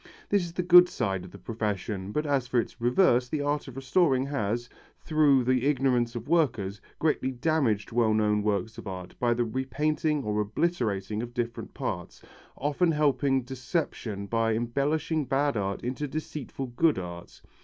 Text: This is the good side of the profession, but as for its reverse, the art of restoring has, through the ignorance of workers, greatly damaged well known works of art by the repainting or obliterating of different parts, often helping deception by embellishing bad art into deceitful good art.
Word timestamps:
This 0.29 0.43
is 0.45 0.53
the 0.53 0.63
good 0.63 0.89
side 0.89 1.23
of 1.23 1.29
the 1.29 1.37
profession, 1.37 2.11
but 2.11 2.25
as 2.25 2.47
for 2.47 2.59
its 2.59 2.81
reverse, 2.81 3.29
the 3.29 3.41
art 3.43 3.67
of 3.67 3.75
restoring 3.75 4.25
has, 4.25 4.67
through 4.97 5.43
the 5.43 5.63
ignorance 5.67 6.15
of 6.15 6.27
workers, 6.27 6.81
greatly 6.97 7.29
damaged 7.29 7.91
well 7.91 8.11
known 8.15 8.41
works 8.41 8.79
of 8.79 8.87
art 8.87 9.13
by 9.19 9.35
the 9.35 9.45
repainting 9.45 10.23
or 10.23 10.41
obliterating 10.41 11.21
of 11.21 11.35
different 11.35 11.75
parts, 11.75 12.23
often 12.57 12.91
helping 12.93 13.43
deception 13.43 14.25
by 14.25 14.55
embellishing 14.55 15.23
bad 15.25 15.55
art 15.55 15.83
into 15.83 16.07
deceitful 16.07 16.65
good 16.75 16.97
art. 16.97 17.39